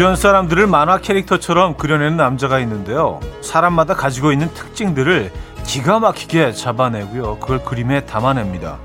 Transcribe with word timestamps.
주변 0.00 0.16
사람들을 0.16 0.66
만화 0.66 0.96
캐릭터처럼 0.96 1.76
그려내는 1.76 2.16
남자가 2.16 2.58
있는데요. 2.60 3.20
사람마다 3.42 3.92
가지고 3.92 4.32
있는 4.32 4.48
특징들을 4.54 5.30
기가 5.66 6.00
막히게 6.00 6.52
잡아내고요. 6.52 7.36
그걸 7.38 7.62
그림에 7.62 8.06
담아냅니다. 8.06 8.78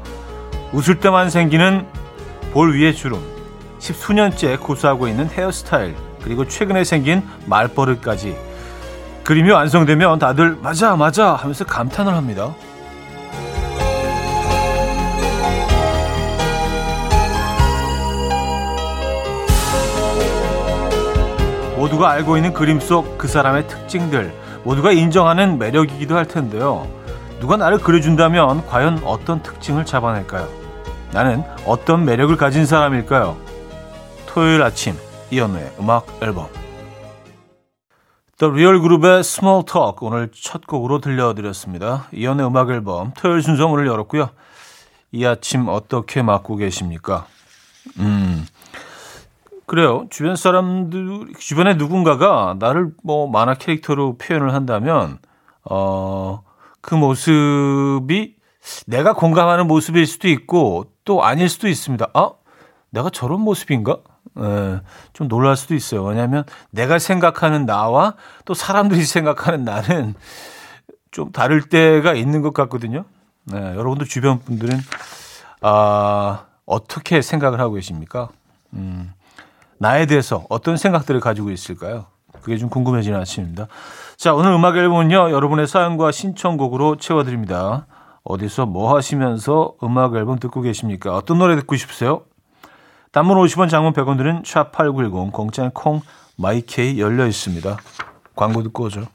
웃을 0.74 1.00
때만 1.00 1.30
생기는 1.30 1.88
볼 2.52 2.76
위의 2.76 2.94
주름, 2.94 3.22
십수년째 3.80 4.58
고수하고 4.58 5.08
있는 5.08 5.30
헤어스타일, 5.30 5.96
그리고 6.22 6.50
최근에 6.50 6.84
생긴 6.84 7.24
말버릇까지 7.46 8.36
그림이 9.24 9.52
완성되면 9.52 10.20
다들 10.20 10.58
맞아 10.62 10.98
맞아 10.98 11.34
하면서 11.34 11.64
감탄을 11.64 12.14
합니다. 12.14 12.54
모두가 21.86 22.10
알고 22.10 22.38
있는 22.38 22.52
그림 22.52 22.80
속 22.80 23.18
그 23.20 23.28
사람의 23.28 23.68
특징들, 23.68 24.34
모두가 24.64 24.92
인정하는 24.92 25.60
매력이기도 25.60 26.16
할 26.16 26.28
텐데요. 26.28 26.88
누가 27.40 27.58
나를 27.58 27.78
그려준다면 27.78 28.66
과연 28.66 29.04
어떤 29.04 29.44
특징을 29.44 29.86
잡아낼까요? 29.86 30.48
나는 31.12 31.44
어떤 31.66 32.04
매력을 32.06 32.36
가진 32.38 32.66
사람일까요? 32.66 33.38
토요일 34.26 34.64
아침 34.64 34.96
이연우의 35.30 35.76
음악 35.80 36.08
앨범 36.22 36.48
The 38.38 38.52
Real 38.52 38.80
그룹의 38.82 39.20
Small 39.20 39.64
Talk 39.66 39.98
오늘 40.02 40.30
첫 40.34 40.66
곡으로 40.66 41.00
들려드렸습니다. 41.00 42.08
이연우의 42.12 42.48
음악 42.48 42.70
앨범 42.72 43.12
토요일 43.16 43.44
순서 43.44 43.68
문을 43.68 43.86
열었고요. 43.86 44.30
이 45.12 45.24
아침 45.26 45.68
어떻게 45.70 46.22
맞고 46.24 46.56
계십니까? 46.58 47.28
음, 48.00 48.46
그래요. 49.66 50.06
주변 50.10 50.36
사람들, 50.36 51.34
주변에 51.40 51.74
누군가가 51.76 52.56
나를 52.60 52.92
뭐 53.04 53.28
만화 53.28 53.56
캐릭터로 53.56 54.18
표현을 54.18 54.54
한다면, 54.54 55.18
어, 55.64 56.44
그 56.82 56.94
모습이 56.94 58.36
내가 58.86 59.14
공감하는 59.14 59.68
모습일 59.68 60.06
수도 60.06 60.28
있고 60.28 60.86
또 61.04 61.24
아닐 61.24 61.50
수도 61.50 61.68
있습니다. 61.68 62.08
아, 62.14 62.32
내가 62.90 63.10
저런 63.10 63.42
모습인가? 63.42 63.98
예, 64.40 64.82
좀 65.14 65.28
놀랄 65.28 65.56
수도 65.56 65.76
있어요. 65.76 66.04
왜냐하면 66.04 66.44
내가 66.72 67.00
생각하는 67.00 67.66
나와 67.66 68.16
또 68.46 68.54
사람들이 68.54 69.02
생각하는 69.06 69.64
나는 69.64 70.16
좀 71.12 71.32
다를 71.32 71.62
때가 71.70 72.14
있는 72.14 72.42
것 72.42 72.54
같거든요. 72.54 73.06
네, 73.46 73.58
여러분도 73.58 74.06
주변 74.06 74.40
분들은 74.40 74.78
아, 75.62 76.46
어떻게 76.66 77.22
생각을 77.22 77.60
하고 77.60 77.76
계십니까? 77.76 78.30
음, 78.74 79.14
나에 79.78 80.06
대해서 80.06 80.46
어떤 80.50 80.78
생각들을 80.78 81.20
가지고 81.20 81.52
있을까요? 81.52 82.06
그게 82.42 82.58
좀 82.58 82.70
궁금해지는 82.70 83.20
아침입니다. 83.20 83.68
자, 84.18 84.34
오늘 84.34 84.52
음악 84.52 84.78
앨범은요, 84.78 85.32
여러분의 85.32 85.68
사연과 85.68 86.12
신청곡으로 86.12 86.98
채워드립니다. 86.98 87.88
어디서 88.24 88.66
뭐 88.66 88.96
하시면서 88.96 89.74
음악 89.84 90.16
앨범 90.16 90.40
듣고 90.40 90.62
계십니까? 90.62 91.16
어떤 91.16 91.38
노래 91.38 91.56
듣고 91.56 91.76
싶으세요? 91.76 92.24
단문 93.12 93.38
50원, 93.38 93.70
장문 93.70 93.94
100원 93.94 94.18
드는 94.18 94.44
샵8910, 94.44 95.32
공짜인 95.32 95.72
콩, 95.72 96.02
마이케이 96.38 97.00
열려 97.00 97.26
있습니다. 97.28 97.78
광고 98.36 98.64
듣고 98.64 98.86
오죠. 98.86 99.08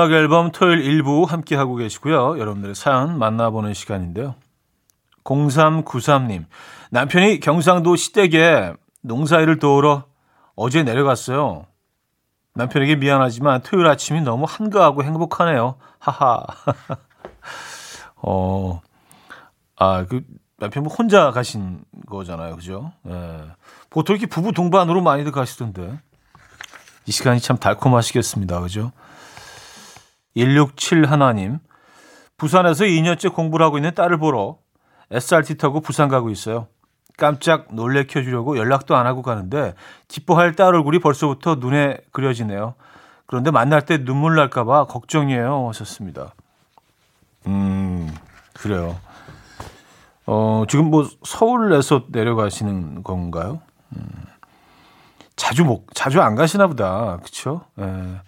음악 0.00 0.12
앨범 0.12 0.50
토요일 0.50 0.82
일부 0.82 1.24
함께 1.24 1.54
하고 1.56 1.76
계시고요. 1.76 2.38
여러분들의 2.38 2.74
사연 2.74 3.18
만나보는 3.18 3.74
시간인데요. 3.74 4.34
0393님 5.24 6.46
남편이 6.90 7.40
경상도 7.40 7.96
시댁에 7.96 8.72
농사일을 9.02 9.58
도우러 9.58 10.04
어제 10.56 10.82
내려갔어요. 10.84 11.66
남편에게 12.54 12.96
미안하지만 12.96 13.60
토요일 13.60 13.88
아침이 13.88 14.22
너무 14.22 14.46
한가하고 14.48 15.04
행복하네요. 15.04 15.76
하하. 15.98 16.46
어, 18.16 18.80
아, 19.76 20.06
그, 20.06 20.22
남편 20.58 20.82
분 20.84 20.92
혼자 20.92 21.30
가신 21.30 21.84
거잖아요. 22.06 22.56
그죠? 22.56 22.90
예. 23.06 23.42
보통 23.90 24.16
이렇게 24.16 24.26
부부 24.26 24.52
동반으로 24.52 25.02
많이들 25.02 25.30
가시던데. 25.30 26.00
이 27.04 27.12
시간이 27.12 27.40
참 27.40 27.58
달콤하시겠습니다. 27.58 28.60
그죠? 28.60 28.92
167 30.34 31.06
하나님. 31.06 31.58
부산에서 32.36 32.84
2년째 32.84 33.34
공부를 33.34 33.66
하고 33.66 33.76
있는 33.78 33.94
딸을 33.94 34.18
보러 34.18 34.56
SRT 35.10 35.58
타고 35.58 35.80
부산 35.80 36.08
가고 36.08 36.30
있어요. 36.30 36.68
깜짝 37.18 37.66
놀래켜 37.74 38.22
주려고 38.22 38.56
연락도 38.56 38.96
안 38.96 39.06
하고 39.06 39.20
가는데 39.20 39.74
기뻐할 40.08 40.54
딸 40.54 40.74
얼굴이 40.74 41.00
벌써부터 41.00 41.56
눈에 41.56 41.98
그려지네요. 42.12 42.74
그런데 43.26 43.50
만날 43.50 43.82
때 43.82 44.04
눈물 44.04 44.36
날까 44.36 44.64
봐 44.64 44.86
걱정이에요. 44.86 45.68
하셨습니다. 45.68 46.34
음, 47.46 48.12
그래요. 48.54 48.98
어, 50.26 50.64
지금 50.68 50.90
뭐 50.90 51.08
서울에서 51.22 52.06
내려가시는 52.08 53.02
건가요? 53.02 53.60
음, 53.96 54.06
자주 55.36 55.64
못, 55.64 55.86
자주 55.92 56.22
안 56.22 56.34
가시나 56.36 56.66
보다. 56.68 57.18
그쵸? 57.22 57.62
예. 57.78 58.20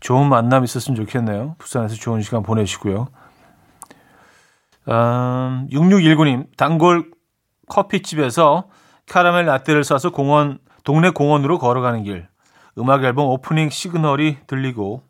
좋은 0.00 0.28
만남 0.28 0.64
있었으면 0.64 0.96
좋겠네요. 0.96 1.56
부산에서 1.58 1.94
좋은 1.94 2.22
시간 2.22 2.42
보내시고요. 2.42 3.08
음, 4.88 5.68
6619님, 5.70 6.46
단골 6.56 7.10
커피집에서 7.68 8.64
카라멜 9.08 9.44
라떼를 9.44 9.84
사서 9.84 10.10
공원, 10.10 10.58
동네 10.84 11.10
공원으로 11.10 11.58
걸어가는 11.58 12.02
길. 12.04 12.28
음악 12.78 13.04
앨범 13.04 13.26
오프닝 13.26 13.70
시그널이 13.70 14.38
들리고 14.46 15.02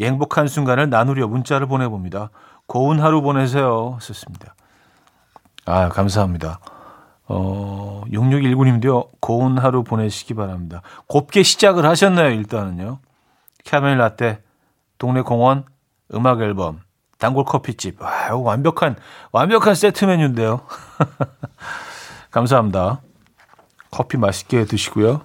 행복한 0.00 0.46
순간을 0.46 0.88
나누려 0.90 1.26
문자를 1.26 1.66
보내봅니다. 1.66 2.30
고운 2.66 3.00
하루 3.00 3.22
보내세요. 3.22 3.98
썼습니다. 4.00 4.54
아, 5.66 5.88
감사합니다. 5.88 6.60
어, 7.28 8.02
6619님도요, 8.10 9.08
고운 9.20 9.58
하루 9.58 9.84
보내시기 9.84 10.34
바랍니다. 10.34 10.82
곱게 11.06 11.42
시작을 11.42 11.84
하셨나요, 11.86 12.30
일단은요? 12.30 12.98
캐멜 13.64 13.96
라떼, 13.96 14.40
동네 14.98 15.22
공원, 15.22 15.64
음악 16.14 16.40
앨범, 16.40 16.80
단골 17.18 17.44
커피집. 17.44 18.02
와, 18.02 18.34
완벽한, 18.34 18.96
완벽한 19.30 19.74
세트 19.74 20.04
메뉴인데요. 20.04 20.62
감사합니다. 22.30 23.00
커피 23.90 24.16
맛있게 24.16 24.64
드시고요. 24.64 25.22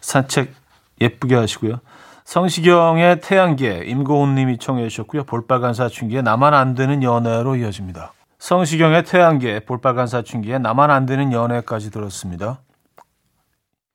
산책 0.00 0.54
예쁘게 1.00 1.34
하시고요. 1.34 1.80
성시경의 2.24 3.20
태양계, 3.20 3.84
임고은 3.86 4.34
님이 4.34 4.58
청해 4.58 4.88
주셨고요. 4.88 5.24
볼빨간 5.24 5.74
사춘기에 5.74 6.22
나만 6.22 6.54
안 6.54 6.74
되는 6.74 7.02
연애로 7.02 7.56
이어집니다. 7.56 8.12
성시경의 8.38 9.04
태양계, 9.04 9.60
볼빨간 9.60 10.06
사춘기에 10.06 10.58
나만 10.58 10.90
안 10.90 11.06
되는 11.06 11.32
연애까지 11.32 11.90
들었습니다. 11.90 12.60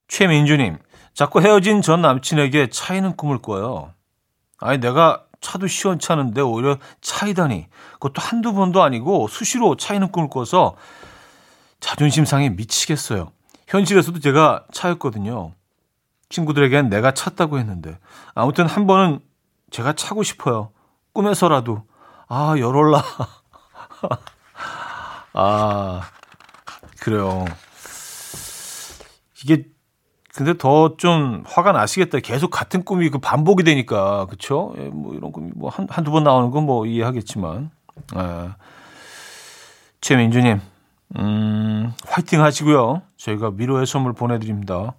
최민주님, 0.07 0.77
자꾸 1.13 1.41
헤어진 1.41 1.81
전 1.81 2.01
남친에게 2.01 2.69
차이는 2.69 3.15
꿈을 3.15 3.39
꿔요. 3.39 3.93
아니, 4.59 4.79
내가 4.79 5.25
차도 5.41 5.67
시원찮은데 5.67 6.41
오히려 6.41 6.77
차이다니. 7.01 7.67
그것도 7.93 8.21
한두 8.21 8.53
번도 8.53 8.83
아니고 8.83 9.27
수시로 9.27 9.75
차이는 9.75 10.11
꿈을 10.11 10.29
꿔서 10.29 10.75
자존심 11.79 12.25
상해 12.25 12.49
미치겠어요. 12.49 13.31
현실에서도 13.67 14.19
제가 14.19 14.65
차였거든요. 14.71 15.53
친구들에겐 16.29 16.89
내가 16.89 17.13
찼다고 17.13 17.59
했는데. 17.59 17.97
아무튼 18.35 18.67
한 18.67 18.87
번은 18.87 19.19
제가 19.71 19.93
차고 19.93 20.23
싶어요. 20.23 20.71
꿈에서라도. 21.13 21.83
아, 22.27 22.55
열올라. 22.57 23.03
아, 25.33 26.01
그래요. 26.99 27.45
이게, 29.43 29.65
근데 30.33 30.57
더 30.57 30.95
좀 30.97 31.43
화가 31.45 31.71
나시겠다. 31.73 32.19
계속 32.19 32.49
같은 32.51 32.83
꿈이 32.83 33.09
그 33.09 33.17
반복이 33.19 33.63
되니까. 33.63 34.25
예, 34.77 34.83
뭐 34.89 35.13
이런 35.13 35.31
꿈이 35.31 35.51
뭐 35.55 35.69
한, 35.69 35.87
한두 35.89 36.11
번 36.11 36.23
나오는 36.23 36.51
건 36.51 36.65
뭐 36.65 36.85
이해하겠지만. 36.85 37.69
아, 38.15 38.55
최민주님, 39.99 40.61
음, 41.17 41.93
화이팅 42.07 42.41
하시고요. 42.41 43.01
저희가 43.17 43.51
위로의 43.55 43.85
선물 43.85 44.13
보내드립니다. 44.13 44.93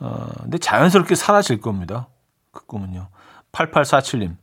어, 0.00 0.26
근데 0.42 0.58
자연스럽게 0.58 1.14
사라질 1.14 1.60
겁니다. 1.60 2.08
그 2.50 2.66
꿈은요. 2.66 3.08
8847님. 3.52 4.36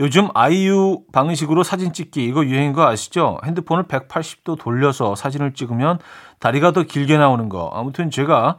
요즘 0.00 0.28
아이유 0.32 1.02
방식으로 1.12 1.62
사진 1.62 1.92
찍기 1.92 2.24
이거 2.24 2.46
유행인 2.46 2.72
거 2.72 2.86
아시죠? 2.86 3.38
핸드폰을 3.44 3.84
180도 3.84 4.58
돌려서 4.58 5.14
사진을 5.14 5.52
찍으면 5.52 5.98
다리가 6.38 6.72
더 6.72 6.84
길게 6.84 7.18
나오는 7.18 7.50
거. 7.50 7.70
아무튼 7.74 8.10
제가 8.10 8.56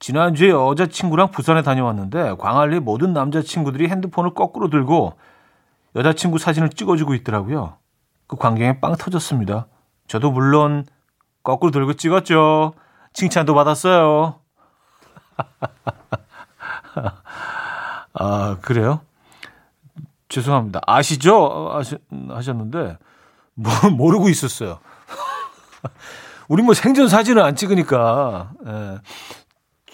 지난주에 0.00 0.50
여자친구랑 0.50 1.30
부산에 1.30 1.62
다녀왔는데 1.62 2.34
광안리 2.38 2.80
모든 2.80 3.12
남자친구들이 3.12 3.88
핸드폰을 3.88 4.34
거꾸로 4.34 4.68
들고 4.68 5.12
여자친구 5.94 6.38
사진을 6.38 6.70
찍어주고 6.70 7.14
있더라고요. 7.14 7.76
그 8.26 8.34
광경에 8.34 8.80
빵 8.80 8.96
터졌습니다. 8.96 9.68
저도 10.08 10.32
물론 10.32 10.84
거꾸로 11.44 11.70
들고 11.70 11.94
찍었죠. 11.94 12.74
칭찬도 13.12 13.54
받았어요. 13.54 14.40
아, 18.14 18.56
그래요? 18.62 19.00
죄송합니다. 20.34 20.80
아시죠? 20.84 21.70
아시, 21.72 21.96
하셨는데, 22.28 22.98
뭐, 23.54 23.72
모르고 23.96 24.28
있었어요. 24.28 24.80
우리 26.48 26.62
뭐 26.62 26.74
생전 26.74 27.08
사진을 27.08 27.40
안 27.40 27.54
찍으니까, 27.54 28.52
예. 28.66 28.98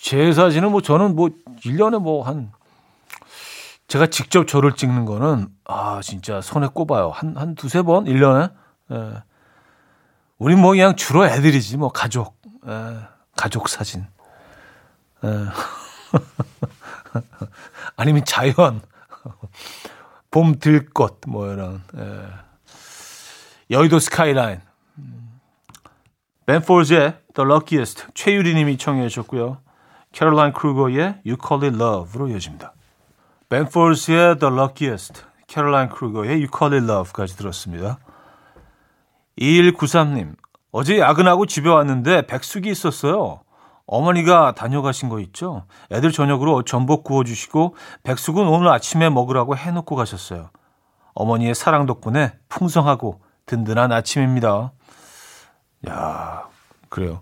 제 0.00 0.32
사진은 0.32 0.70
뭐 0.70 0.80
저는 0.80 1.14
뭐 1.14 1.28
1년에 1.62 2.00
뭐 2.00 2.24
한, 2.24 2.52
제가 3.86 4.06
직접 4.06 4.48
저를 4.48 4.72
찍는 4.72 5.04
거는, 5.04 5.48
아, 5.66 6.00
진짜 6.02 6.40
손에 6.40 6.68
꼽아요. 6.68 7.10
한, 7.10 7.36
한 7.36 7.54
두세 7.54 7.82
번? 7.82 8.06
1년에? 8.06 8.50
예. 8.92 9.22
우리 10.38 10.56
뭐 10.56 10.70
그냥 10.70 10.96
주로 10.96 11.26
애들이지, 11.26 11.76
뭐 11.76 11.92
가족. 11.92 12.40
예. 12.66 12.96
가족 13.36 13.68
사진. 13.68 14.06
예. 15.22 15.28
아니면 17.96 18.24
자연. 18.24 18.80
봄 20.30 20.58
들꽃, 20.58 21.22
뭐 21.26 21.52
이런. 21.52 21.82
예. 21.96 22.26
여의도 23.70 23.98
스카이라인. 23.98 24.60
벤 26.46 26.65
폴즈의 26.65 27.14
The 27.34 27.48
Luckiest 27.48 28.06
최유리 28.14 28.54
님이 28.54 28.76
청해 28.76 29.08
주셨고요. 29.08 29.58
캐롤라인 30.12 30.52
크루거의 30.52 31.20
You 31.24 31.36
Call 31.40 31.64
It 31.64 31.76
Love로 31.80 32.28
이어집니다. 32.28 32.74
벤 33.48 33.73
폴즈의 33.73 34.38
The 34.38 34.52
Luckiest, 34.52 35.22
캐롤라인 35.46 35.88
크루거의 35.88 36.30
You 36.30 36.48
Call 36.56 36.74
It 36.74 36.90
Love까지 36.90 37.36
들었습니다. 37.36 37.98
2193님, 39.38 40.34
어제 40.72 40.98
야근하고 40.98 41.46
집에 41.46 41.68
왔는데 41.68 42.26
백숙이 42.26 42.68
있었어요. 42.68 43.42
어머니가 43.90 44.52
다녀가신 44.54 45.08
거 45.08 45.18
있죠? 45.18 45.64
애들 45.90 46.12
저녁으로 46.12 46.62
전복 46.62 47.02
구워주시고 47.02 47.74
백숙은 48.04 48.46
오늘 48.46 48.68
아침에 48.68 49.10
먹으라고 49.10 49.56
해놓고 49.56 49.96
가셨어요. 49.96 50.50
어머니의 51.14 51.56
사랑 51.56 51.86
덕분에 51.86 52.32
풍성하고 52.48 53.20
든든한 53.46 53.90
아침입니다. 53.90 54.70
야, 55.88 56.48
그래요. 56.88 57.20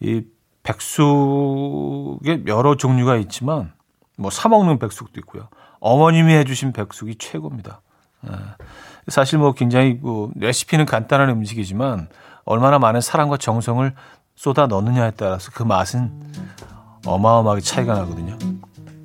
이 0.00 0.24
백숙에 0.64 2.42
여러 2.48 2.76
종류가 2.76 3.16
있지만 3.18 3.72
뭐 4.18 4.32
사 4.32 4.48
먹는 4.48 4.80
백숙도 4.80 5.20
있고요. 5.20 5.48
어머님이 5.78 6.34
해주신 6.34 6.72
백숙이 6.72 7.16
최고입니다. 7.18 7.82
예. 8.26 8.32
사실 9.06 9.38
뭐 9.38 9.52
굉장히 9.52 9.94
뭐 9.94 10.32
레시피는 10.34 10.86
간단한 10.86 11.28
음식이지만 11.30 12.08
얼마나 12.44 12.80
많은 12.80 13.00
사랑과 13.00 13.36
정성을 13.36 13.94
쏟아 14.34 14.66
넣느냐에 14.66 15.12
따라서 15.12 15.50
그 15.52 15.62
맛은 15.62 16.10
어마어마하게 17.06 17.60
차이가 17.60 17.94
나거든요. 17.94 18.36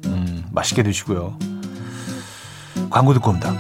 음, 0.06 0.46
맛있게 0.52 0.84
드시고요. 0.84 1.38
광고 2.90 3.14
듣고 3.14 3.30
옵니다. 3.32 3.52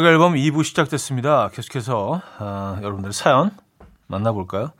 음악 0.00 0.08
앨범 0.12 0.32
2부 0.32 0.64
시작됐습니다. 0.64 1.50
계속해서 1.50 2.22
어, 2.38 2.78
여러분들의 2.78 3.12
사연 3.12 3.50
만나볼까요? 4.06 4.70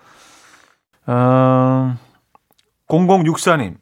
어, 1.07 1.95
0064님 2.89 3.77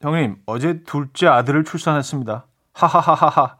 형님 0.00 0.38
어제 0.46 0.82
둘째 0.82 1.28
아들을 1.28 1.62
출산했습니다. 1.62 2.46
하하하하하 2.72 3.58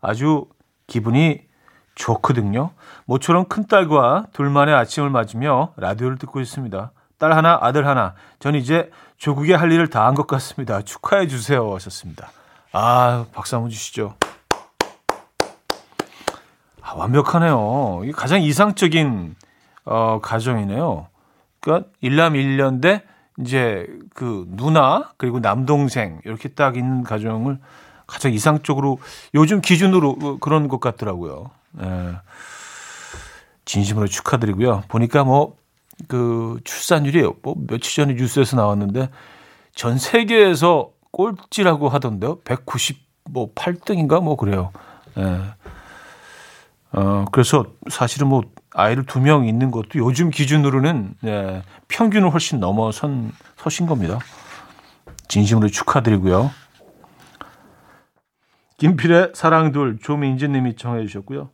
아주 0.00 0.46
기분이 0.88 1.42
좋거든요. 1.94 2.72
모처럼 3.04 3.44
큰 3.44 3.68
딸과 3.68 4.26
둘만의 4.32 4.74
아침을 4.74 5.10
맞으며 5.10 5.72
라디오를 5.76 6.18
듣고 6.18 6.40
있습니다. 6.40 6.90
딸 7.18 7.32
하나, 7.32 7.58
아들 7.60 7.86
하나. 7.86 8.14
전 8.40 8.56
이제 8.56 8.90
조국의 9.18 9.56
할 9.56 9.70
일을 9.70 9.86
다 9.88 10.04
한 10.06 10.16
것 10.16 10.26
같습니다. 10.26 10.82
축하해 10.82 11.28
주세요. 11.28 11.72
하셨습니다. 11.76 12.28
아, 12.72 13.24
박수 13.32 13.54
한번 13.54 13.70
주시죠. 13.70 14.16
아, 16.98 17.02
완벽하네요. 17.02 18.02
가장 18.14 18.42
이상적인 18.42 19.36
어, 19.84 20.20
가정이네요. 20.20 21.08
그러니까 21.60 21.90
일남 22.00 22.36
일년대 22.36 23.02
이제 23.40 23.86
그 24.14 24.46
누나 24.48 25.10
그리고 25.16 25.40
남동생 25.40 26.20
이렇게 26.24 26.48
딱 26.48 26.76
있는 26.76 27.02
가정을 27.02 27.58
가장 28.06 28.32
이상적으로 28.32 28.98
요즘 29.34 29.60
기준으로 29.60 30.38
그런 30.38 30.68
것 30.68 30.80
같더라고요. 30.80 31.50
예. 31.82 32.16
진심으로 33.64 34.06
축하드리고요. 34.06 34.84
보니까 34.88 35.24
뭐 35.24 35.58
그 36.06 36.60
출산율이 36.62 37.28
뭐 37.42 37.54
며칠 37.66 38.04
전에 38.04 38.14
뉴스에서 38.14 38.56
나왔는데 38.56 39.08
전 39.74 39.98
세계에서 39.98 40.90
꼴찌라고 41.10 41.88
하던데요. 41.88 42.40
190 42.40 42.98
뭐 43.30 43.52
8등인가 43.54 44.22
뭐 44.22 44.36
그래요. 44.36 44.70
예. 45.18 45.40
어 46.92 47.24
그래서 47.30 47.66
사실은 47.90 48.28
뭐 48.28 48.42
아이를 48.72 49.04
두 49.04 49.20
명 49.20 49.46
있는 49.46 49.70
것도 49.70 49.98
요즘 49.98 50.30
기준으로는 50.30 51.14
예, 51.24 51.62
평균을 51.88 52.30
훨씬 52.32 52.60
넘어선 52.60 53.32
서신 53.56 53.86
겁니다. 53.86 54.18
진심으로 55.28 55.68
축하드리고요. 55.68 56.50
김필의 58.78 59.32
사랑둘 59.34 59.98
조민진 60.02 60.52
님이 60.52 60.76
청해 60.76 61.04
주셨고요. 61.06 61.50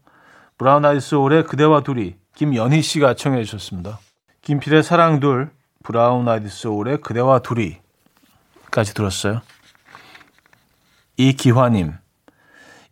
브라운 0.58 0.84
아이스 0.84 1.08
소울의 1.10 1.44
그대와 1.44 1.80
둘이 1.82 2.16
김연희 2.36 2.82
씨가 2.82 3.14
청해 3.14 3.42
주셨습니다. 3.44 3.98
김필의 4.42 4.82
사랑둘 4.82 5.50
브라운 5.82 6.28
아이드 6.28 6.48
소울의 6.48 7.00
그대와 7.00 7.40
둘이까지 7.40 8.94
들었어요. 8.94 9.40
이기화님 11.16 11.94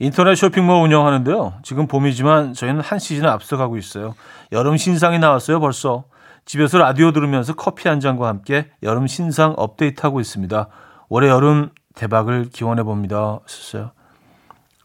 인터넷 0.03 0.35
쇼핑몰 0.35 0.83
운영하는데요. 0.83 1.61
지금 1.63 1.87
봄이지만 1.87 2.55
저희는 2.55 2.81
한 2.81 2.99
시즌을 2.99 3.29
앞서가고 3.29 3.77
있어요. 3.77 4.17
여름 4.51 4.77
신상이 4.77 5.21
나왔어요, 5.21 5.61
벌써. 5.61 6.03
집에서 6.45 6.79
라디오 6.79 7.13
들으면서 7.13 7.55
커피 7.55 7.87
한 7.89 8.01
잔과 8.01 8.27
함께 8.27 8.69
여름 8.83 9.07
신상 9.07 9.55
업데이트하고 9.57 10.19
있습니다. 10.19 10.67
올해 11.09 11.29
여름 11.29 11.71
대박을 11.95 12.47
기원해 12.53 12.83
봅니다. 12.83 13.39
썼어요. 13.47 13.93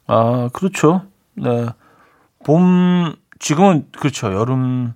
아, 0.05 0.49
그렇죠. 0.53 1.01
네. 1.33 1.65
봄, 2.45 3.15
지금은 3.39 3.87
그렇죠. 3.97 4.31
여름, 4.35 4.93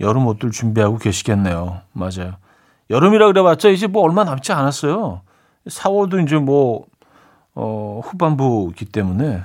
여름 0.00 0.26
옷들 0.26 0.52
준비하고 0.52 0.96
계시겠네요. 0.96 1.82
맞아요. 1.92 2.36
여름이라 2.88 3.26
그래봤자 3.26 3.68
이제 3.68 3.88
뭐 3.88 4.04
얼마 4.04 4.24
남지 4.24 4.52
않았어요. 4.52 5.20
4월도 5.66 6.24
이제 6.24 6.38
뭐 6.38 6.86
어, 7.60 8.00
후반부기 8.04 8.84
때문에 8.84 9.42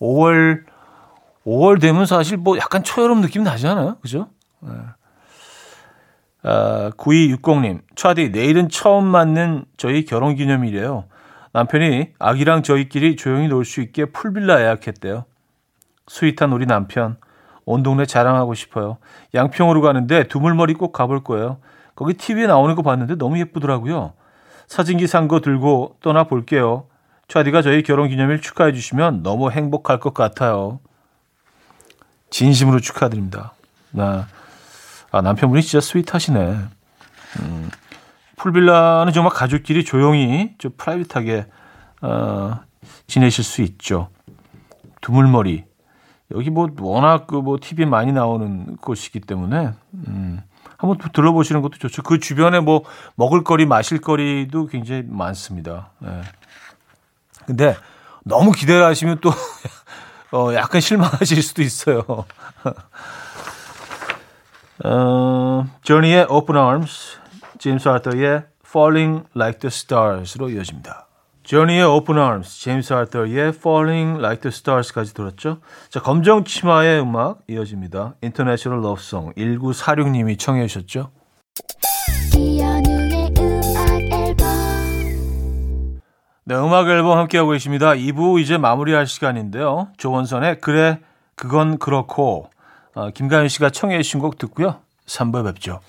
5월 0.00 0.64
5월 1.46 1.80
되면 1.80 2.04
사실 2.04 2.36
뭐 2.36 2.58
약간 2.58 2.82
초여름 2.82 3.22
느낌 3.22 3.42
나지 3.42 3.66
않아요? 3.66 3.96
그죠? 4.02 4.28
네. 4.60 4.70
아, 6.42 6.90
9260님, 6.98 7.80
차디, 7.96 8.28
내일은 8.30 8.68
처음 8.68 9.04
맞는 9.06 9.64
저희 9.78 10.04
결혼 10.04 10.34
기념일이에요. 10.34 11.04
남편이 11.54 12.12
아기랑 12.18 12.62
저희끼리 12.62 13.16
조용히 13.16 13.48
놀 13.48 13.64
수 13.64 13.80
있게 13.80 14.06
pool 14.06 14.30
villa 14.30 14.60
예약했대요. 14.60 15.24
sweet한 16.08 16.52
우리 16.52 16.66
남편, 16.66 17.16
온 17.64 17.82
동네 17.82 18.04
자랑하고 18.04 18.52
싶어요. 18.52 18.98
양평으로 19.32 19.80
가는데 19.80 20.24
두물머리 20.28 20.74
꼭 20.74 20.92
가볼 20.92 21.24
거예요. 21.24 21.56
거기 21.94 22.12
TV에 22.12 22.46
나오는 22.46 22.74
거 22.74 22.82
봤는데 22.82 23.14
너무 23.16 23.38
예쁘더라고요. 23.38 24.12
사진기 24.66 25.06
산 25.06 25.28
거 25.28 25.40
들고 25.40 25.96
떠나 26.02 26.24
볼게요. 26.24 26.84
차디가 27.28 27.62
저희 27.62 27.82
결혼 27.82 28.08
기념일 28.08 28.40
축하해 28.40 28.72
주시면 28.72 29.22
너무 29.22 29.50
행복할 29.50 29.98
것 29.98 30.14
같아요. 30.14 30.80
진심으로 32.30 32.80
축하드립니다. 32.80 33.54
나, 33.90 34.26
아, 35.10 35.20
남편분이 35.20 35.62
진짜 35.62 35.80
sweet하시네. 35.80 36.58
음, 37.40 37.70
풀빌라는 38.36 39.12
정말 39.12 39.32
가족끼리 39.32 39.84
조용히 39.84 40.54
좀 40.58 40.72
프라이빗하게 40.76 41.46
어, 42.02 42.60
지내실 43.06 43.44
수 43.44 43.62
있죠. 43.62 44.08
두물머리. 45.00 45.64
여기 46.32 46.50
뭐 46.50 46.68
워낙 46.80 47.26
그뭐 47.26 47.58
TV에 47.60 47.86
많이 47.86 48.12
나오는 48.12 48.76
곳이기 48.76 49.20
때문에 49.20 49.72
음, 50.08 50.42
한번 50.76 50.98
들어보시는 51.12 51.62
것도 51.62 51.78
좋죠. 51.78 52.02
그 52.02 52.18
주변에 52.18 52.60
뭐 52.60 52.84
먹을거리, 53.14 53.66
마실거리도 53.66 54.66
굉장히 54.66 55.04
많습니다. 55.06 55.90
예. 56.04 56.22
근데 57.46 57.76
너무 58.24 58.52
기대를 58.52 58.84
하시면 58.84 59.18
또 59.20 59.30
어, 60.32 60.52
약간 60.54 60.80
실망하실 60.80 61.42
수도 61.42 61.62
있어요. 61.62 62.04
어, 64.84 65.66
조니의 65.82 66.26
Open 66.28 66.60
Arms, 66.60 67.18
제임스 67.58 67.88
아터의 67.88 68.44
Falling 68.66 69.26
Like 69.36 69.60
the 69.60 69.68
Stars로 69.68 70.50
이어집니다. 70.50 71.06
조니의 71.44 71.84
Open 71.84 72.18
Arms, 72.18 72.60
제임스 72.60 72.92
아터의 72.92 73.48
Falling 73.50 74.18
Like 74.18 74.40
the 74.40 74.52
Stars까지 74.52 75.14
들었죠. 75.14 75.60
자, 75.90 76.00
검정 76.00 76.42
치마의 76.44 77.00
음악 77.02 77.40
이어집니다. 77.48 78.14
International 78.22 78.82
Love 78.82 79.00
Song 79.00 79.34
1946님이 79.36 80.38
청해 80.38 80.66
주셨죠. 80.66 81.10
네, 86.46 86.54
음악 86.56 86.88
앨범 86.88 87.16
함께하고 87.16 87.52
계십니다. 87.52 87.92
2부 87.92 88.38
이제 88.38 88.58
마무리할 88.58 89.06
시간인데요. 89.06 89.88
조원선의 89.96 90.60
그래, 90.60 90.98
그건 91.36 91.78
그렇고, 91.78 92.50
어, 92.94 93.10
김가연 93.10 93.48
씨가 93.48 93.70
청해 93.70 94.02
주신 94.02 94.20
곡 94.20 94.36
듣고요. 94.36 94.80
3부에 95.06 95.42
뵙죠. 95.44 95.80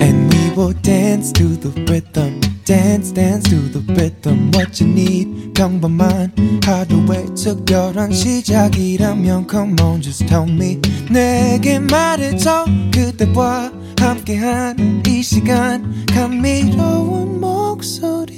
And 0.00 0.32
we 0.32 0.50
will 0.56 0.80
dance 0.82 1.32
to 1.32 1.58
the 1.58 1.72
rhythm. 1.88 2.41
Dance 2.64 3.12
dance 3.12 3.48
to 3.48 3.56
the 3.70 3.80
rhythm 3.94 4.50
what 4.54 4.82
you 4.82 4.90
need. 4.90 5.52
평범한 5.54 6.32
하루의 6.64 7.34
특별한 7.34 8.12
시작이라면 8.12 9.46
come 9.50 9.76
on 9.80 10.00
just 10.00 10.26
tell 10.26 10.48
me. 10.48 10.80
내게 11.10 11.78
말해줘 11.78 12.66
그대와 12.92 13.72
함께한 13.98 15.02
이 15.06 15.22
시간. 15.22 16.06
감미로운 16.06 17.40
목소리. 17.40 18.32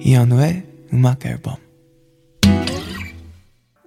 이현우의 0.00 0.64
음악 0.92 1.26
앨범. 1.26 1.56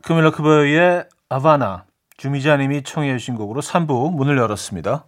카밀라 0.03 0.31
카베요의 0.31 1.05
Havana 1.29 1.85
주미자님이 2.17 2.83
청해 2.83 3.17
주신 3.17 3.35
곡으로 3.35 3.61
3부 3.61 4.13
문을 4.13 4.37
열었습니다. 4.37 5.07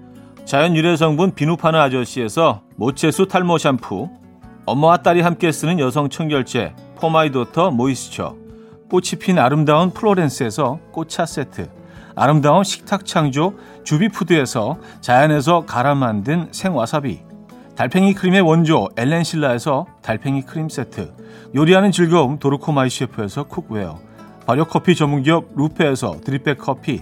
자연 0.45 0.75
유래 0.75 0.95
성분 0.95 1.33
비누 1.33 1.55
파는 1.55 1.79
아저씨에서 1.79 2.61
모체수 2.75 3.27
탈모 3.27 3.57
샴푸, 3.57 4.09
엄마와 4.65 4.97
딸이 4.97 5.21
함께 5.21 5.51
쓰는 5.51 5.79
여성 5.79 6.09
청결제 6.09 6.73
포마이도터 6.95 7.71
moisture, 7.71 8.35
꽃이 8.89 9.19
핀 9.19 9.39
아름다운 9.39 9.91
플로렌스에서 9.91 10.79
꽃차 10.91 11.25
세트, 11.25 11.69
아름다운 12.15 12.63
식탁 12.63 13.05
창조 13.05 13.53
주비푸드에서 13.85 14.77
자연에서 14.99 15.65
갈아 15.65 15.95
만든 15.95 16.49
생와사비, 16.51 17.21
달팽이 17.75 18.13
크림의 18.13 18.41
원조 18.41 18.89
엘렌실라에서 18.97 19.85
달팽이 20.01 20.41
크림 20.41 20.67
세트, 20.67 21.13
요리하는 21.55 21.91
즐거움 21.91 22.39
도르코마이 22.39 22.89
셰프에서 22.89 23.43
cookware, 23.43 23.99
발효 24.45 24.65
커피 24.65 24.95
전문기업 24.95 25.45
루페에서 25.55 26.19
drip 26.25 26.43
bag 26.43 26.57
커피, 26.57 27.01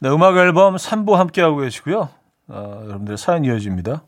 네, 0.00 0.08
음악 0.10 0.36
앨범 0.36 0.76
3부 0.76 1.12
함께하고 1.14 1.58
계시고요. 1.58 2.08
어, 2.48 2.80
여러분들 2.84 3.16
사연 3.16 3.44
이어집니다. 3.44 4.04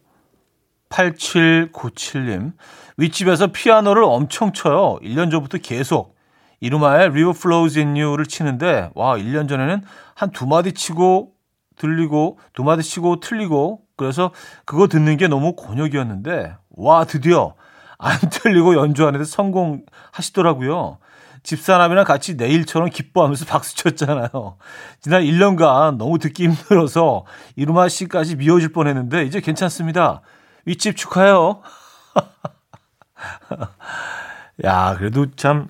8797님. 0.91 2.53
윗집에서 2.97 3.49
피아노를 3.49 4.03
엄청 4.05 4.53
쳐요. 4.53 4.99
1년 5.03 5.31
전부터 5.31 5.59
계속. 5.59 6.17
이루마의 6.61 7.07
River 7.09 7.31
Flows 7.37 7.79
in 7.79 7.97
You를 7.97 8.27
치는데, 8.27 8.91
와, 8.95 9.17
1년 9.17 9.49
전에는 9.49 9.83
한 10.15 10.31
두 10.33 10.47
마디 10.47 10.73
치고 10.73 11.33
들리고, 11.79 12.39
두 12.53 12.65
마디 12.65 12.83
치고 12.83 13.21
틀리고, 13.21 13.81
그래서 13.97 14.33
그거 14.65 14.89
듣는 14.89 15.17
게 15.17 15.29
너무 15.29 15.55
곤욕이었는데, 15.57 16.57
와, 16.71 17.05
드디어 17.05 17.55
안 17.99 18.19
틀리고 18.31 18.77
연주하는데 18.77 19.25
성공하시더라고요. 19.25 20.99
집사람이랑 21.43 22.05
같이 22.05 22.35
내일처럼 22.35 22.91
기뻐하면서 22.91 23.47
박수 23.47 23.77
쳤잖아요. 23.77 24.57
지난 25.01 25.23
1년간 25.23 25.97
너무 25.97 26.19
듣기 26.19 26.45
힘들어서 26.45 27.25
이루마 27.57 27.89
씨까지 27.89 28.37
미워질 28.37 28.73
뻔 28.73 28.87
했는데, 28.87 29.25
이제 29.25 29.41
괜찮습니다. 29.41 30.23
윗집 30.65 30.97
축하해요. 30.97 31.63
야, 34.65 34.95
그래도 34.97 35.31
참 35.35 35.69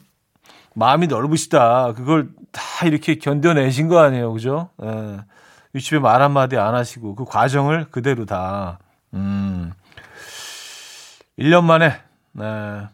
마음이 0.75 1.07
넓으시다. 1.07 1.95
그걸 1.95 2.29
다 2.53 2.87
이렇게 2.87 3.17
견뎌내신 3.17 3.89
거 3.89 3.99
아니에요. 3.99 4.33
그죠? 4.33 4.71
예. 4.83 5.19
유치부에 5.75 6.01
말 6.01 6.23
한마디 6.23 6.57
안 6.57 6.75
하시고 6.75 7.15
그 7.15 7.25
과정을 7.25 7.87
그대로 7.91 8.25
다, 8.25 8.79
음, 9.15 9.73
1년 11.39 11.65
만에, 11.65 12.01
네. 12.33 12.89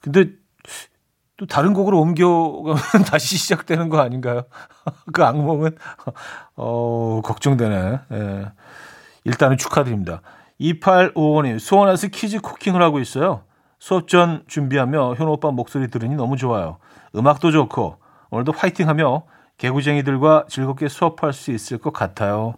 근데 0.00 0.30
또 1.40 1.46
다른 1.46 1.72
곡으로 1.72 1.98
옮겨가면 2.00 2.76
다시 3.10 3.38
시작되는 3.38 3.88
거 3.88 3.98
아닌가요? 4.00 4.42
그 5.12 5.24
악몽은, 5.24 5.74
어, 6.56 7.22
걱정되네. 7.24 8.00
예. 8.12 8.52
일단은 9.24 9.56
축하드립니다. 9.56 10.20
2855님, 10.60 11.58
수원에서 11.58 12.08
키즈 12.08 12.40
쿠킹을 12.40 12.82
하고 12.82 13.00
있어요. 13.00 13.44
수업 13.78 14.08
전 14.08 14.44
준비하며 14.48 15.14
현우 15.14 15.30
오빠 15.30 15.50
목소리 15.50 15.88
들으니 15.88 16.14
너무 16.14 16.36
좋아요. 16.36 16.76
음악도 17.16 17.50
좋고, 17.50 17.96
오늘도 18.28 18.52
화이팅 18.52 18.88
하며 18.88 19.22
개구쟁이들과 19.60 20.46
즐겁게 20.48 20.88
수업할 20.88 21.34
수 21.34 21.50
있을 21.50 21.76
것 21.76 21.92
같아요. 21.92 22.54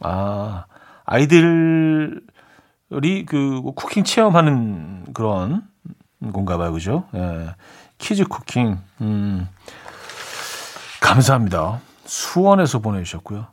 아, 0.00 0.64
아이들이 1.04 2.22
그 3.26 3.62
쿠킹 3.76 4.04
체험하는 4.04 5.12
그런 5.12 5.68
건가 6.32 6.56
봐요. 6.56 6.72
그죠? 6.72 7.06
예. 7.14 7.54
키즈 7.98 8.24
쿠킹. 8.24 8.78
음. 9.02 9.48
감사합니다. 11.02 11.80
수원에서 12.06 12.78
보내주셨고요. 12.78 13.46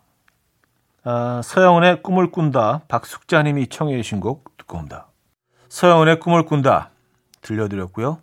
아, 1.03 1.41
서영은의 1.43 2.01
꿈을 2.01 2.31
꾼다. 2.31 2.83
박숙자님이 2.87 3.67
청해 3.67 3.97
주신 3.97 4.21
곡 4.21 4.55
듣고 4.57 4.77
옵니다. 4.77 5.07
서영은의 5.67 6.21
꿈을 6.21 6.45
꾼다. 6.45 6.91
들려드렸고요. 7.41 8.19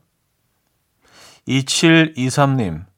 2723님. 1.47 2.89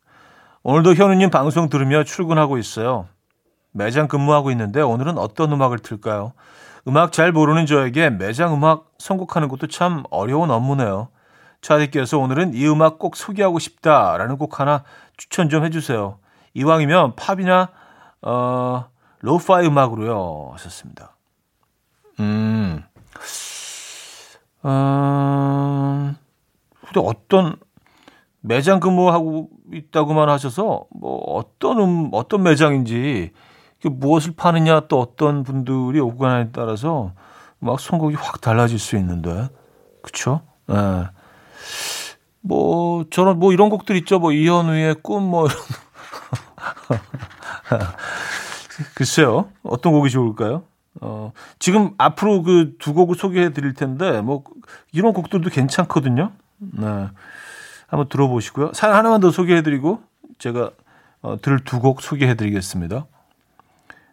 오늘도 0.64 0.95
현우님 0.95 1.31
방송 1.31 1.69
들으며 1.69 2.04
출근하고 2.04 2.57
있어요. 2.57 3.09
매장 3.73 4.07
근무하고 4.07 4.50
있는데 4.52 4.81
오늘은 4.81 5.19
어떤 5.19 5.52
음악을 5.52 5.81
틀까요? 5.81 6.35
음악 6.87 7.12
잘 7.12 7.33
모르는 7.33 7.66
저에게 7.66 8.11
매장 8.11 8.54
음악 8.54 8.90
선곡하는 8.99 9.49
것도 9.49 9.66
참 9.66 10.04
어려운 10.11 10.50
업무네요. 10.50 11.09
차디께서 11.62 12.19
오늘은 12.19 12.54
이 12.54 12.66
음악 12.69 12.99
꼭 12.99 13.16
소개하고 13.16 13.59
싶다라는 13.59 14.37
곡 14.37 14.61
하나 14.61 14.85
추천 15.16 15.49
좀 15.49 15.64
해주세요. 15.64 16.19
이왕이면 16.54 17.16
팝이나 17.16 17.71
어, 18.23 18.87
로파이 19.21 19.66
음악으로요. 19.66 20.50
하셨습니다. 20.52 21.16
음, 22.21 22.85
음, 24.64 26.16
근데 26.81 27.00
어떤 27.00 27.57
매장 28.42 28.80
근무하고 28.80 29.49
있다고만 29.72 30.28
하셔서 30.28 30.84
뭐 30.90 31.16
어떤 31.37 31.80
음, 31.80 32.08
어떤 32.12 32.42
매장인지 32.42 33.30
무엇을 33.84 34.34
파느냐 34.37 34.80
또 34.88 35.00
어떤 35.00 35.42
분들이 35.42 36.00
오고 36.00 36.18
가냐에 36.18 36.49
따라서 36.52 37.12
막 37.58 37.80
선곡이 37.80 38.16
확 38.16 38.40
달라질 38.40 38.78
수 38.78 38.96
있는데 38.96 39.49
그쵸? 40.02 40.42
예. 40.70 40.75
네. 40.75 41.04
뭐 42.40 43.04
저런 43.11 43.38
뭐 43.38 43.52
이런 43.52 43.70
곡들 43.70 43.96
있죠. 43.96 44.18
뭐 44.18 44.32
이현우의 44.32 44.96
꿈 45.02 45.22
뭐 45.22 45.46
이런 45.46 45.58
글쎄요. 48.94 49.49
어떤 49.62 49.92
곡이 49.92 50.11
좋을까요? 50.11 50.64
어, 51.00 51.32
지금 51.58 51.92
앞으로 51.99 52.42
그 52.42 52.76
두 52.78 52.94
곡을 52.94 53.16
소개해 53.16 53.52
드릴 53.52 53.75
텐데 53.75 54.20
뭐 54.20 54.44
이런 54.92 55.12
곡들도 55.12 55.50
괜찮거든요. 55.50 56.32
네. 56.58 57.08
한번 57.92 58.08
들어보시고요. 58.08 58.72
사연 58.72 58.96
하나만 58.96 59.20
더 59.20 59.31
소개해드리고 59.31 60.00
제가 60.38 60.70
어, 61.20 61.37
들을 61.40 61.61
두 61.61 61.78
곡 61.78 62.00
소개해드리겠습니다. 62.00 63.07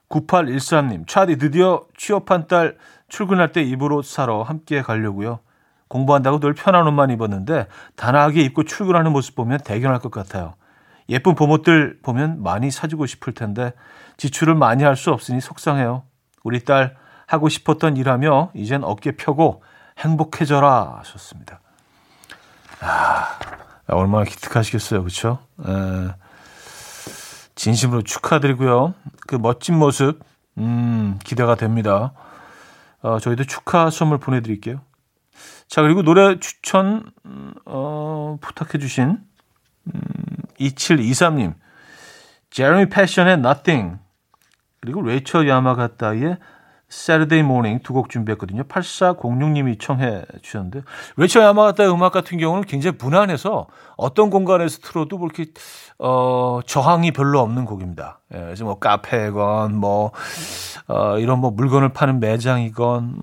9813님, 0.10 1.08
차디 1.08 1.38
드디어 1.38 1.86
취업한 1.98 2.48
딸 2.48 2.78
출근할 3.08 3.52
때 3.52 3.62
입으로 3.64 4.02
사러 4.02 4.42
함께 4.44 4.82
가려고요. 4.82 5.40
공부한다고 5.88 6.40
늘 6.40 6.54
편한 6.54 6.86
옷만 6.88 7.10
입었는데 7.12 7.68
단아하게 7.96 8.42
입고 8.42 8.64
출근하는 8.64 9.12
모습 9.12 9.36
보면 9.36 9.60
대견할 9.64 10.00
것 10.00 10.12
같아요. 10.12 10.56
예쁜 11.08 11.34
봄옷들 11.36 12.00
보면 12.04 12.44
많이 12.44 12.70
사주고 12.72 13.06
싶을 13.06 13.34
텐데 13.34 13.74
지출을 14.18 14.56
많이 14.56 14.84
할 14.84 14.96
수 14.96 15.12
없으니 15.12 15.42
속상해요. 15.42 16.04
우리 16.44 16.64
딸 16.66 16.96
하고 17.28 17.48
싶었던 17.50 17.96
일하며 17.98 18.52
이젠 18.56 18.84
어깨 18.84 19.14
펴고 19.14 19.64
행복해져라 20.00 20.98
하셨습니다. 21.00 21.62
아, 22.82 23.40
얼마나 23.92 24.26
기특하시겠어요. 24.26 25.02
그렇죠? 25.02 25.40
진심으로 27.56 28.04
축하드리고요. 28.04 28.94
그 29.28 29.36
멋진 29.36 29.78
모습 29.78 30.20
음, 30.58 31.20
기대가 31.24 31.56
됩니다. 31.56 32.14
어, 33.02 33.20
저희도 33.20 33.46
축하 33.46 33.90
선물 33.90 34.18
보내드릴게요. 34.18 34.82
자, 35.68 35.82
그리고 35.82 36.02
노래 36.02 36.40
추천 36.40 37.12
어, 37.66 38.38
부탁해 38.42 38.80
주신 38.80 39.20
음, 39.88 40.02
2723님 40.60 41.54
제레미 42.50 42.90
패션의 42.90 43.36
Nothing 43.36 44.00
그리고 44.82 45.02
레이첼 45.02 45.48
야마가타의 45.48 46.38
Saturday 46.92 47.44
Morning 47.46 47.84
두 47.84 47.94
곡 47.94 48.10
준비했거든요. 48.10 48.64
8406님이 48.64 49.80
청해 49.80 50.24
주셨는데 50.42 50.82
레이첼 51.18 51.42
야마가타의 51.42 51.92
음악 51.92 52.12
같은 52.12 52.38
경우는 52.38 52.64
굉장히 52.64 52.98
무난해서 53.00 53.68
어떤 53.98 54.30
공간에서 54.30 54.80
틀어도 54.82 55.18
뭐 55.18 55.28
이렇게 55.28 55.52
어, 56.00 56.60
저항이 56.66 57.12
별로 57.12 57.40
없는 57.40 57.66
곡입니다. 57.66 58.20
예, 58.34 58.40
그래서 58.40 58.64
뭐 58.64 58.80
카페건 58.80 59.76
뭐 59.76 60.12
어, 60.88 61.18
이런 61.20 61.40
뭐 61.40 61.52
물건을 61.52 61.90
파는 61.90 62.20
매장이건 62.20 63.16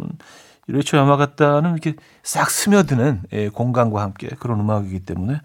레이첼 0.68 0.98
야마가타는 0.98 1.72
이렇게 1.72 1.94
싹 2.22 2.50
스며드는 2.50 3.22
예, 3.32 3.48
공간과 3.48 4.02
함께 4.02 4.28
그런 4.38 4.60
음악이기 4.60 5.00
때문에 5.00 5.40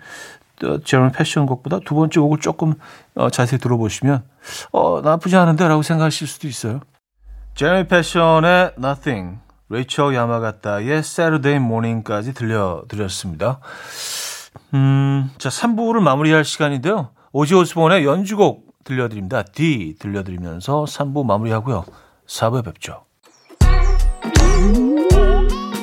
제런 0.84 1.12
패션 1.12 1.46
곡보다 1.48 1.80
두 1.84 1.96
번째 1.96 2.20
곡을 2.20 2.40
조금 2.40 2.76
어, 3.16 3.30
자세히 3.30 3.60
들어보시면 3.60 4.24
어, 4.72 5.02
나쁘지 5.02 5.36
않은데라고 5.36 5.82
생각하실 5.82 6.28
수도 6.28 6.48
있어요. 6.48 6.82
제레미 7.62 7.88
패션의 7.88 8.72
Nothing, 8.76 9.38
레이첼 9.70 10.16
야마가타의 10.16 10.98
Saturday 10.98 11.64
Morning까지 11.64 12.34
들려드렸습니다. 12.34 13.60
음, 14.74 15.30
자, 15.38 15.50
3부를 15.50 16.00
마무리할 16.00 16.44
시간인데요. 16.44 17.12
오지 17.34 17.54
오스본의 17.54 18.04
연주곡 18.04 18.66
들려드립니다. 18.84 19.44
D 19.44 19.96
들려드리면서 20.00 20.86
3부 20.86 21.24
마무리하고요. 21.24 21.86
4부에 22.26 22.66
뵙죠. 22.66 23.04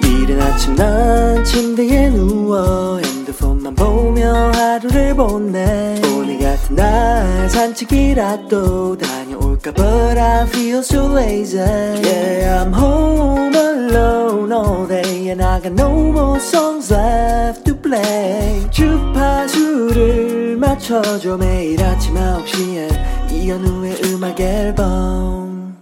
이른 0.03 0.43
아침 0.43 0.75
난 0.75 1.45
침대에 1.45 2.11
누워 2.11 2.99
핸드폰만 2.99 3.77
보며 3.77 4.51
하루를 4.51 5.15
보내 5.15 6.01
오늘 6.13 6.41
같은 6.41 6.75
날 6.75 7.49
산책이라도 7.49 8.99
다 8.99 9.18
녀올까 9.59 9.73
But 9.73 10.19
I 10.19 10.47
feel 10.47 10.83
so 10.83 11.07
lazy 11.07 11.59
Yeah 11.59 12.63
I'm 12.63 12.73
home 12.73 13.55
alone 13.55 14.53
all 14.53 14.87
day 14.87 15.31
And 15.31 15.43
I 15.43 15.61
got 15.61 15.73
no 15.73 15.91
more 16.13 16.39
songs 16.39 16.93
left 16.93 17.65
to 17.65 17.75
play 17.75 18.69
주파수를 18.71 20.57
맞춰줘 20.57 21.37
매일 21.37 21.83
아침 21.83 22.15
9시에 22.15 23.33
이현우의 23.33 24.03
음악 24.07 24.41
앨범 24.41 25.77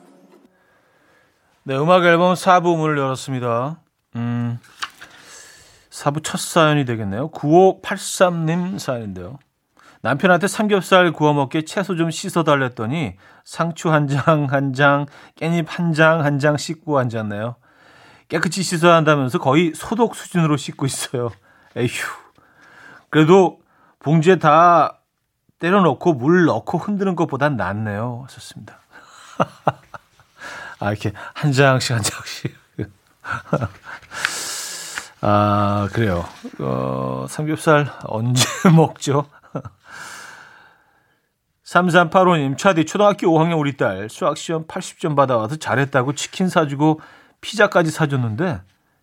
네 1.65 1.77
음악 1.77 2.05
앨범 2.05 2.35
4부 2.35 2.77
문을 2.77 2.99
열었습니다 2.99 3.81
음 4.17 4.59
4부 5.91 6.23
첫 6.23 6.39
사연이 6.39 6.85
되겠네요. 6.85 7.31
9583님 7.31 8.79
사연인데요. 8.79 9.39
남편한테 10.07 10.47
삼겹살 10.47 11.11
구워 11.11 11.33
먹게 11.33 11.65
채소 11.65 11.97
좀 11.97 12.13
씻어 12.13 12.45
달랬더니 12.45 13.17
상추 13.45 13.91
한 13.91 14.07
장, 14.07 14.47
한 14.49 14.73
장, 14.73 15.07
깻잎 15.37 15.67
한 15.67 15.93
장, 15.93 16.25
한 16.25 16.39
장 16.39 16.57
씻고 16.57 16.97
앉았네요. 16.97 17.57
깨끗이 18.29 18.63
씻어야 18.63 18.95
한다면서 18.95 19.39
거의 19.39 19.73
소독 19.75 20.15
수준으로 20.15 20.57
씻고 20.57 20.87
있어요. 20.87 21.31
에휴. 21.77 21.89
그래도 23.11 23.59
봉지에 23.99 24.37
다 24.37 25.01
때려넣고 25.59 26.13
물 26.15 26.45
넣고 26.45 26.79
흔드는 26.79 27.17
것보단 27.17 27.57
낫네요. 27.57 28.23
하셨습니다. 28.29 28.79
아, 30.79 30.91
이렇게 30.93 31.11
한 31.35 31.51
장씩 31.51 31.97
한 31.97 32.03
장씩. 32.05 32.57
아, 35.23 35.89
그래요. 35.93 36.25
어, 36.61 37.27
삼겹살 37.29 37.91
언제 38.05 38.45
먹죠? 38.71 39.27
3385님, 41.67 42.57
차디, 42.57 42.87
초등학교 42.87 43.27
5학년 43.27 43.59
우리 43.59 43.77
딸 43.77 44.09
수학시험 44.09 44.67
80점 44.67 45.17
받아와서 45.17 45.57
잘했다고 45.57 46.15
치킨 46.15 46.49
사주고 46.49 47.01
피자까지 47.41 47.91
사줬는데, 47.91 48.61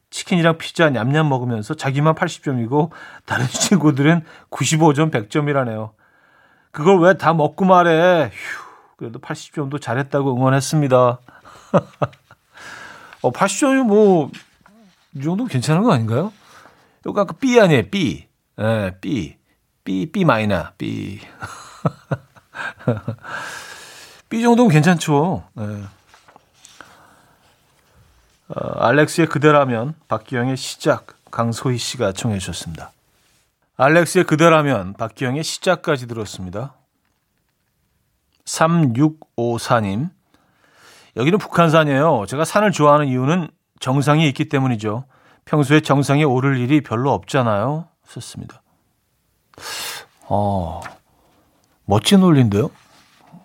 치킨이랑 0.10 0.58
피자 0.58 0.89
냠냠 0.89 1.28
먹으면서 1.28 1.73
자기만 1.73 2.15
80점이고, 2.15 2.91
다른 3.26 3.45
친구들은 3.52 4.23
95점, 4.49 5.12
100점이라네요. 5.12 5.91
그걸 6.71 6.99
왜 7.02 7.13
다 7.15 7.34
먹고 7.34 7.65
말해? 7.65 8.32
휴. 8.34 8.63
그래도 8.95 9.19
80점도 9.19 9.82
잘했다고 9.82 10.34
응원했습니다. 10.34 10.95
어, 13.23 13.32
80점이 13.32 13.84
뭐, 13.84 14.32
이 15.15 15.21
정도 15.21 15.45
괜찮은 15.45 15.84
거 15.84 15.91
아닌가요? 15.91 16.32
이거 17.06 17.19
아까 17.19 17.34
B 17.34 17.60
아니에요, 17.60 17.89
B. 17.91 18.28
예, 18.60 18.63
네, 18.63 18.97
B. 19.02 19.36
B, 19.84 20.10
B 20.10 20.23
마이너, 20.23 20.69
B. 20.78 21.19
B 24.29 24.41
정도면 24.41 24.71
괜찮죠. 24.71 25.43
네. 25.53 25.83
어, 28.49 28.85
알렉스의 28.87 29.27
그대라면 29.27 29.95
박기영의 30.07 30.57
시작 30.57 31.07
강소희 31.31 31.77
씨가 31.77 32.11
청해 32.13 32.39
주셨습니다. 32.39 32.91
알렉스의 33.77 34.25
그대라면 34.25 34.93
박기영의 34.93 35.43
시작까지 35.43 36.07
들었습니다. 36.07 36.75
3654님 38.45 40.09
여기는 41.15 41.39
북한산이에요. 41.39 42.25
제가 42.27 42.45
산을 42.45 42.71
좋아하는 42.71 43.07
이유는 43.07 43.49
정상이 43.79 44.27
있기 44.29 44.49
때문이죠. 44.49 45.05
평소에 45.45 45.81
정상에 45.81 46.23
오를 46.23 46.57
일이 46.57 46.81
별로 46.81 47.11
없잖아요. 47.11 47.87
썼습니다. 48.05 48.61
어, 50.27 50.81
멋진 51.86 52.22
논리인데요. 52.22 52.69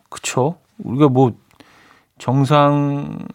그쵸? 0.08 0.58
우리가 0.78 1.08
뭐 1.08 1.32
정상이라는 2.18 3.26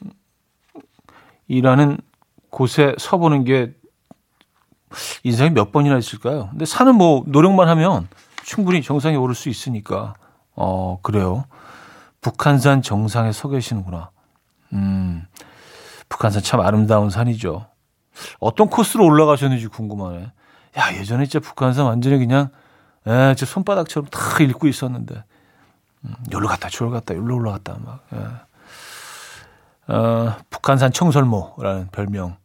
곳에 2.49 2.95
서보는 2.97 3.43
게 3.43 3.73
인생에 5.23 5.49
몇 5.49 5.71
번이나 5.71 5.97
있을까요? 5.97 6.49
근데 6.51 6.65
산은 6.65 6.95
뭐 6.95 7.23
노력만 7.25 7.67
하면 7.69 8.07
충분히 8.43 8.81
정상에 8.81 9.15
오를 9.15 9.33
수 9.33 9.49
있으니까 9.49 10.13
어 10.55 10.99
그래요. 11.01 11.45
북한산 12.21 12.81
정상에 12.81 13.31
서 13.31 13.49
계시는구나. 13.49 14.11
음, 14.73 15.25
북한산 16.09 16.43
참 16.43 16.61
아름다운 16.61 17.09
산이죠. 17.09 17.65
어떤 18.39 18.69
코스로 18.69 19.05
올라가셨는지 19.05 19.67
궁금하네. 19.67 20.31
야 20.77 20.93
예전에 20.95 21.25
진짜 21.25 21.45
북한산 21.45 21.85
완전히 21.85 22.17
그냥 22.19 22.49
에, 23.07 23.35
제 23.35 23.45
손바닥처럼 23.45 24.09
다 24.09 24.19
읽고 24.41 24.67
있었는데 24.67 25.23
음, 26.05 26.15
여기로 26.31 26.47
갔다 26.47 26.69
저기로 26.69 26.91
갔다 26.91 27.15
여기로 27.15 27.35
올라갔다 27.35 27.77
막. 27.83 27.99
예. 28.13 29.93
어, 29.93 30.35
북한산 30.49 30.93
청설모라는 30.93 31.89
별명은 31.91 32.35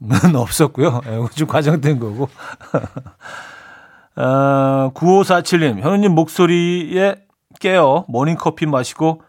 없었고요. 0.34 1.00
예, 1.06 1.20
좀 1.34 1.46
과장된 1.46 1.98
거고. 1.98 2.28
어, 4.16 4.90
9547님, 4.94 5.80
현우님 5.80 6.12
목소리에 6.14 7.16
깨어 7.60 8.04
모닝커피 8.08 8.66
마시고 8.66 9.22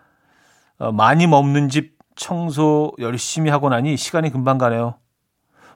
어, 0.79 0.91
많이 0.91 1.27
먹는 1.27 1.69
집 1.69 1.93
청소 2.15 2.91
열심히 2.99 3.49
하고 3.49 3.69
나니 3.69 3.97
시간이 3.97 4.29
금방 4.29 4.57
가네요. 4.57 4.95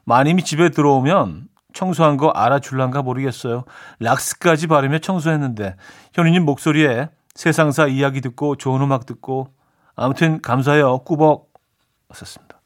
마님이 0.04 0.42
집에 0.44 0.70
들어오면 0.70 1.48
청소한 1.78 2.16
거 2.16 2.30
알아줄란가 2.30 3.02
모르겠어요. 3.02 3.64
락스까지 4.00 4.66
바르며 4.66 4.98
청소했는데 4.98 5.76
현우님 6.12 6.44
목소리에 6.44 7.08
세상사 7.36 7.86
이야기 7.86 8.20
듣고 8.20 8.56
좋은 8.56 8.82
음악 8.82 9.06
듣고 9.06 9.54
아무튼 9.94 10.42
감사해요. 10.42 10.98
꾸벅 11.04 11.52
썼습니다. 12.12 12.60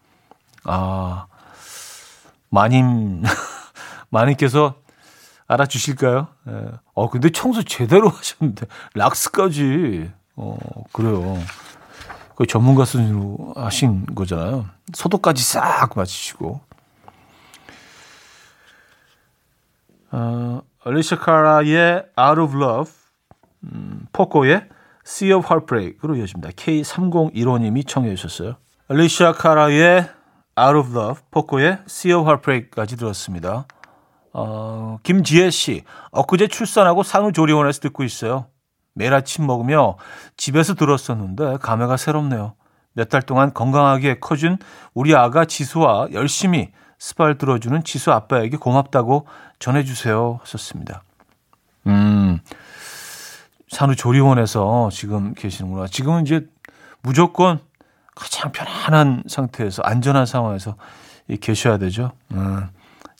아 0.64 1.26
마님 2.48 3.22
마님께서 4.08 4.76
알아주실까요? 5.46 6.28
예. 6.48 6.70
어 6.94 7.10
근데 7.10 7.28
청소 7.28 7.62
제대로 7.62 8.08
하셨는데 8.08 8.66
락스까지 8.94 10.10
어 10.36 10.56
그래요. 10.94 11.36
그 12.34 12.46
전문가 12.46 12.86
수준으로 12.86 13.52
하신 13.56 14.06
거잖아요. 14.14 14.64
소독까지 14.94 15.42
싹 15.44 15.90
마치시고. 15.94 16.71
어, 20.12 20.62
알리샤 20.84 21.16
카라의 21.18 22.04
Out 22.18 22.40
of 22.40 22.56
Love 22.56 22.92
음, 23.64 24.06
포코의 24.12 24.68
Sea 25.06 25.32
of 25.34 25.46
Heartbreak으로 25.46 26.16
이어집니다. 26.16 26.50
K3015님이 26.50 27.86
청해 27.86 28.14
주셨어요. 28.14 28.56
알리샤 28.88 29.32
카라의 29.32 30.08
Out 30.58 30.78
of 30.78 30.98
Love, 30.98 31.22
포코의 31.30 31.78
Sea 31.86 32.14
of 32.14 32.28
Heartbreak까지 32.28 32.96
들었습니다. 32.96 33.66
어, 34.34 34.98
김지혜 35.02 35.50
씨, 35.50 35.82
엊그제 36.10 36.48
출산하고 36.48 37.02
산후조리원에서 37.02 37.80
듣고 37.80 38.02
있어요. 38.04 38.46
매일 38.94 39.14
아침 39.14 39.46
먹으며 39.46 39.96
집에서 40.36 40.74
들었었는데 40.74 41.58
감회가 41.58 41.96
새롭네요. 41.96 42.54
몇 42.94 43.08
달 43.08 43.22
동안 43.22 43.54
건강하게 43.54 44.20
커준 44.20 44.58
우리 44.92 45.14
아가 45.14 45.46
지수와 45.46 46.08
열심히 46.12 46.72
스발 46.98 47.36
들어주는 47.38 47.82
지수 47.84 48.12
아빠에게 48.12 48.58
고맙다고 48.58 49.26
전해주세요. 49.62 50.40
하셨습니다. 50.42 51.04
음, 51.86 52.40
산후조리원에서 53.68 54.90
지금 54.92 55.34
계시는구나. 55.34 55.86
지금은 55.86 56.22
이제 56.22 56.48
무조건 57.00 57.60
가장 58.16 58.50
편안한 58.50 59.22
상태에서 59.28 59.82
안전한 59.84 60.26
상황에서 60.26 60.76
계셔야 61.40 61.78
되죠. 61.78 62.10
음, 62.32 62.68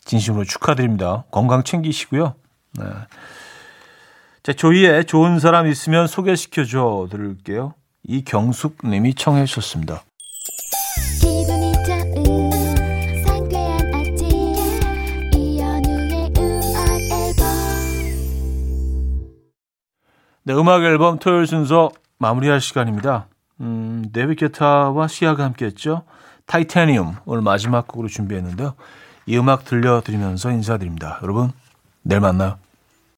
진심으로 0.05 0.45
축하드립니다. 0.45 1.25
건강 1.31 1.63
챙기시고요. 1.63 2.35
네. 2.73 2.85
자, 4.43 4.53
조이의 4.53 5.05
좋은 5.05 5.39
사람 5.39 5.69
있으면 5.69 6.09
소개시켜줘 6.09 7.07
드릴게요. 7.09 7.75
이경숙 8.03 8.79
님이 8.85 9.15
청해 9.15 9.45
주셨습니다. 9.45 10.03
네, 20.45 20.55
음악 20.55 20.83
앨범 20.83 21.21
토요일 21.21 21.47
순서 21.47 21.91
마무리할 22.19 22.61
시간입니다. 22.61 23.27
음, 23.61 24.05
데비 24.13 24.35
게타와 24.35 25.07
시아가 25.07 25.45
함께했죠. 25.45 26.03
타이타니움 26.47 27.15
오늘 27.25 27.43
마지막 27.43 27.87
곡으로 27.87 28.09
준비했는데요. 28.09 28.75
이 29.27 29.39
음악 29.39 29.65
들려드리면서 29.65 30.51
인사드립니다. 30.51 31.21
여러분 31.23 31.53
내일 32.03 32.21
만나요. 32.21 32.59